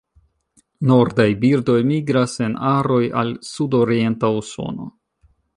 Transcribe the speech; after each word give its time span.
Nordaj 0.91 1.27
birdoj 1.43 1.75
migras 1.91 2.35
en 2.47 2.57
aroj 2.71 3.01
al 3.23 3.37
sudorienta 3.53 4.37
Usono. 4.43 4.93